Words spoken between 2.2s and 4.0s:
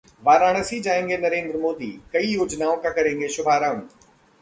योजनाओं का करेंगे शुभारंभ